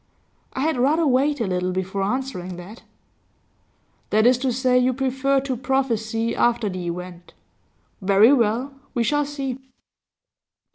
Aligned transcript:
'I 0.53 0.61
had 0.61 0.77
rather 0.77 1.05
wait 1.05 1.39
a 1.39 1.45
little 1.45 1.71
before 1.71 2.01
answering 2.01 2.55
that.' 2.55 2.81
'That 4.09 4.25
is 4.25 4.39
to 4.39 4.51
say, 4.51 4.79
you 4.79 4.93
prefer 4.95 5.39
to 5.41 5.55
prophesy 5.55 6.35
after 6.35 6.69
the 6.69 6.87
event. 6.87 7.35
Very 8.01 8.33
well, 8.33 8.73
we 8.95 9.03
shall 9.03 9.25
see. 9.25 9.59